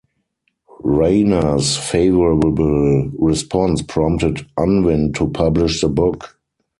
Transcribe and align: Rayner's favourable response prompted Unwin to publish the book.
Rayner's 0.83 1.77
favourable 1.77 3.11
response 3.19 3.83
prompted 3.83 4.47
Unwin 4.57 5.13
to 5.13 5.29
publish 5.29 5.81
the 5.81 5.89
book. 5.89 6.39